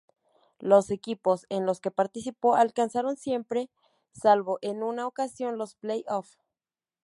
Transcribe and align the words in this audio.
Los 0.57 0.89
equipos 0.89 1.45
en 1.49 1.67
los 1.67 1.79
que 1.79 1.91
participó 1.91 2.55
alcanzaron 2.55 3.17
siempre, 3.17 3.69
salvo 4.13 4.57
en 4.63 4.81
una 4.81 5.05
ocasión, 5.05 5.59
los 5.59 5.75
play-offs. 5.75 6.39